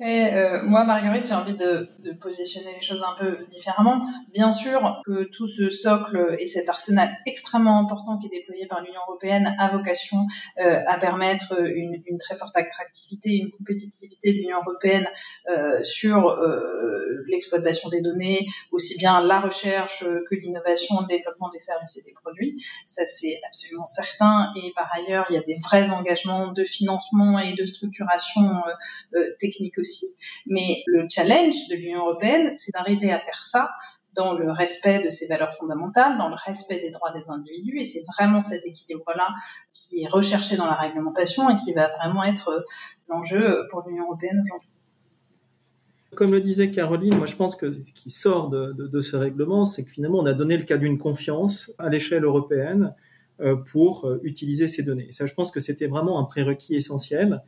Et 0.00 0.34
euh, 0.34 0.64
moi, 0.64 0.84
Marguerite, 0.84 1.26
j'ai 1.28 1.34
envie 1.34 1.54
de, 1.54 1.88
de, 2.00 2.12
positionner 2.12 2.74
les 2.74 2.84
choses 2.84 3.04
un 3.04 3.14
peu 3.16 3.46
différemment. 3.48 4.04
Bien 4.32 4.50
sûr 4.50 5.00
que 5.06 5.22
tout 5.24 5.46
ce 5.46 5.70
socle 5.70 6.36
et 6.40 6.46
cet 6.46 6.68
arsenal 6.68 7.10
extrêmement 7.26 7.78
important 7.78 8.18
qui 8.18 8.26
est 8.26 8.40
déployé 8.40 8.66
par 8.66 8.82
l'Union 8.82 9.00
européenne 9.06 9.54
a 9.56 9.68
vocation 9.76 10.26
euh, 10.58 10.80
à 10.88 10.98
permettre 10.98 11.60
une, 11.64 12.02
une, 12.06 12.18
très 12.18 12.36
forte 12.36 12.56
attractivité, 12.56 13.36
une 13.36 13.52
compétitivité 13.52 14.32
de 14.32 14.38
l'Union 14.38 14.58
européenne 14.66 15.06
euh, 15.48 15.80
sur 15.84 16.28
euh, 16.28 17.24
l'exploitation 17.28 17.88
des 17.88 18.00
données, 18.00 18.48
aussi 18.72 18.98
bien 18.98 19.22
la 19.22 19.38
recherche 19.38 20.00
que 20.00 20.34
l'innovation, 20.34 21.02
le 21.02 21.06
développement 21.06 21.50
des 21.50 21.60
services 21.60 21.96
et 21.98 22.02
des 22.02 22.14
produits. 22.20 22.60
Ça, 22.84 23.06
c'est 23.06 23.40
absolument 23.46 23.84
certain. 23.84 24.52
Et 24.56 24.72
par 24.74 24.90
ailleurs, 24.92 25.26
il 25.30 25.34
y 25.34 25.38
a 25.38 25.42
des 25.42 25.56
vrais 25.62 25.90
engagements 25.90 26.52
de 26.52 26.64
financement 26.64 27.38
et 27.38 27.54
de 27.54 27.64
structuration 27.64 28.50
euh, 29.14 29.30
technique 29.38 29.78
aussi. 29.78 29.83
Mais 30.46 30.82
le 30.86 31.06
challenge 31.08 31.54
de 31.70 31.76
l'Union 31.76 32.00
européenne, 32.00 32.52
c'est 32.54 32.72
d'arriver 32.72 33.12
à 33.12 33.20
faire 33.20 33.42
ça 33.42 33.70
dans 34.14 34.32
le 34.32 34.50
respect 34.50 35.02
de 35.02 35.10
ses 35.10 35.26
valeurs 35.26 35.54
fondamentales, 35.54 36.16
dans 36.18 36.28
le 36.28 36.36
respect 36.36 36.80
des 36.80 36.90
droits 36.90 37.12
des 37.12 37.28
individus. 37.28 37.80
Et 37.80 37.84
c'est 37.84 38.02
vraiment 38.16 38.40
cet 38.40 38.64
équilibre-là 38.64 39.28
qui 39.72 40.02
est 40.02 40.08
recherché 40.08 40.56
dans 40.56 40.66
la 40.66 40.74
réglementation 40.74 41.50
et 41.50 41.56
qui 41.58 41.72
va 41.72 41.88
vraiment 41.98 42.24
être 42.24 42.64
l'enjeu 43.08 43.66
pour 43.70 43.82
l'Union 43.86 44.04
européenne 44.04 44.40
aujourd'hui. 44.44 44.68
Comme 46.14 46.32
le 46.32 46.40
disait 46.40 46.70
Caroline, 46.70 47.16
moi 47.16 47.26
je 47.26 47.34
pense 47.34 47.56
que 47.56 47.72
ce 47.72 47.92
qui 47.92 48.10
sort 48.10 48.48
de, 48.48 49.00
ce 49.00 49.16
règlement, 49.16 49.64
c'est 49.64 49.84
que 49.84 49.90
finalement 49.90 50.18
on 50.18 50.26
a 50.26 50.32
donné 50.32 50.56
le 50.56 50.64
cas 50.64 50.76
d'une 50.76 50.98
confiance 50.98 51.72
à 51.78 51.88
l'échelle 51.88 52.24
européenne 52.24 52.94
euh, 53.40 53.56
pour 53.56 54.04
euh, 54.04 54.20
utiliser 54.22 54.68
ces 54.68 54.84
données. 54.84 55.10
ça, 55.10 55.26
je 55.26 55.34
pense 55.34 55.50
que 55.50 55.58
c'était 55.58 55.88
vraiment 55.88 56.20
un 56.20 56.24
prérequis 56.24 56.76
essentiel. 56.76 57.42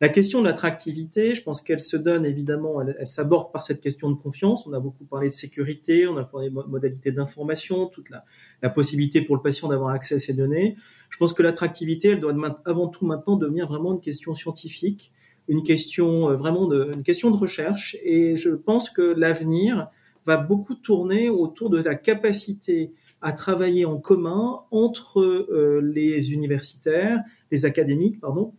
La 0.00 0.08
question 0.08 0.40
de 0.40 0.46
l'attractivité, 0.46 1.34
je 1.34 1.42
pense 1.42 1.60
qu'elle 1.60 1.80
se 1.80 1.96
donne 1.96 2.24
évidemment, 2.24 2.80
elle, 2.80 3.06
s'aborde 3.08 3.52
par 3.52 3.64
cette 3.64 3.80
question 3.80 4.08
de 4.10 4.14
confiance. 4.14 4.64
On 4.68 4.72
a 4.72 4.78
beaucoup 4.78 5.04
parlé 5.04 5.28
de 5.28 5.32
sécurité, 5.32 6.06
on 6.06 6.16
a 6.16 6.24
parlé 6.24 6.50
de 6.50 6.54
modalités 6.54 7.10
d'information, 7.10 7.86
toute 7.86 8.10
la, 8.10 8.24
la, 8.62 8.70
possibilité 8.70 9.22
pour 9.22 9.34
le 9.34 9.42
patient 9.42 9.66
d'avoir 9.66 9.90
accès 9.90 10.14
à 10.14 10.18
ces 10.20 10.34
données. 10.34 10.76
Je 11.10 11.16
pense 11.16 11.32
que 11.32 11.42
l'attractivité, 11.42 12.10
elle 12.10 12.20
doit 12.20 12.34
avant 12.64 12.86
tout 12.86 13.06
maintenant 13.06 13.36
devenir 13.36 13.66
vraiment 13.66 13.92
une 13.92 14.00
question 14.00 14.34
scientifique, 14.34 15.10
une 15.48 15.64
question 15.64 16.30
euh, 16.30 16.36
vraiment 16.36 16.68
de, 16.68 16.92
une 16.92 17.02
question 17.02 17.32
de 17.32 17.36
recherche. 17.36 17.96
Et 18.04 18.36
je 18.36 18.50
pense 18.50 18.90
que 18.90 19.02
l'avenir 19.02 19.88
va 20.26 20.36
beaucoup 20.36 20.76
tourner 20.76 21.28
autour 21.28 21.70
de 21.70 21.82
la 21.82 21.96
capacité 21.96 22.92
à 23.20 23.32
travailler 23.32 23.84
en 23.84 23.98
commun 23.98 24.58
entre 24.70 25.20
euh, 25.20 25.80
les 25.82 26.32
universitaires, 26.32 27.20
les 27.50 27.64
académiques, 27.64 28.20
pardon, 28.20 28.52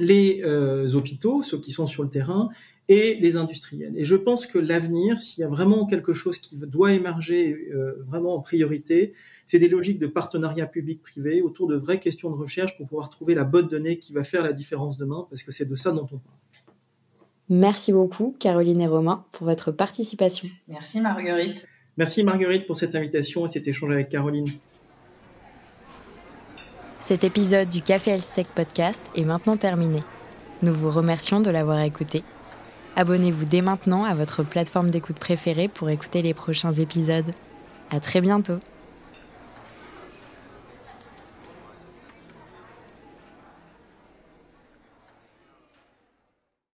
les 0.00 0.42
euh, 0.44 0.94
hôpitaux, 0.94 1.42
ceux 1.42 1.58
qui 1.58 1.70
sont 1.70 1.86
sur 1.86 2.02
le 2.02 2.08
terrain, 2.08 2.48
et 2.88 3.14
les 3.20 3.36
industriels. 3.36 3.92
Et 3.96 4.04
je 4.04 4.16
pense 4.16 4.46
que 4.46 4.58
l'avenir, 4.58 5.16
s'il 5.16 5.42
y 5.42 5.44
a 5.44 5.48
vraiment 5.48 5.86
quelque 5.86 6.12
chose 6.12 6.38
qui 6.38 6.56
doit 6.56 6.92
émerger 6.92 7.68
euh, 7.72 7.92
vraiment 8.04 8.34
en 8.34 8.40
priorité, 8.40 9.12
c'est 9.46 9.60
des 9.60 9.68
logiques 9.68 10.00
de 10.00 10.08
partenariat 10.08 10.66
public-privé 10.66 11.40
autour 11.40 11.68
de 11.68 11.76
vraies 11.76 12.00
questions 12.00 12.30
de 12.30 12.36
recherche 12.36 12.76
pour 12.76 12.88
pouvoir 12.88 13.08
trouver 13.08 13.36
la 13.36 13.44
bonne 13.44 13.68
donnée 13.68 13.98
qui 13.98 14.12
va 14.12 14.24
faire 14.24 14.42
la 14.42 14.52
différence 14.52 14.96
demain, 14.96 15.26
parce 15.30 15.44
que 15.44 15.52
c'est 15.52 15.66
de 15.66 15.74
ça 15.76 15.92
dont 15.92 16.08
on 16.10 16.18
parle. 16.18 16.40
Merci 17.48 17.92
beaucoup, 17.92 18.34
Caroline 18.38 18.80
et 18.80 18.86
Romain, 18.88 19.24
pour 19.32 19.46
votre 19.46 19.70
participation. 19.70 20.48
Merci, 20.66 21.00
Marguerite. 21.00 21.66
Merci 21.96 22.24
Marguerite 22.24 22.66
pour 22.66 22.76
cette 22.76 22.94
invitation 22.94 23.44
et 23.44 23.48
cet 23.48 23.68
échange 23.68 23.92
avec 23.92 24.08
Caroline. 24.08 24.46
Cet 27.10 27.24
épisode 27.24 27.68
du 27.68 27.82
Café 27.82 28.16
Tech 28.36 28.46
Podcast 28.54 29.02
est 29.16 29.24
maintenant 29.24 29.56
terminé. 29.56 29.98
Nous 30.62 30.72
vous 30.72 30.92
remercions 30.92 31.40
de 31.40 31.50
l'avoir 31.50 31.80
écouté. 31.80 32.22
Abonnez-vous 32.94 33.46
dès 33.46 33.62
maintenant 33.62 34.04
à 34.04 34.14
votre 34.14 34.44
plateforme 34.44 34.90
d'écoute 34.90 35.18
préférée 35.18 35.66
pour 35.66 35.90
écouter 35.90 36.22
les 36.22 36.34
prochains 36.34 36.72
épisodes. 36.72 37.32
À 37.90 37.98
très 37.98 38.20
bientôt! 38.20 38.60